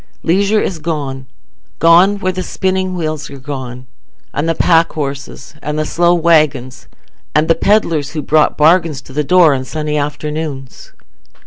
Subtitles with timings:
[0.23, 3.85] Leisure is gone—gone where the spinning wheels are gone,
[4.33, 6.87] and the pack horses, and the slow waggons,
[7.35, 10.91] and the pedlars, who brought bargains to the door on sunny afternoons.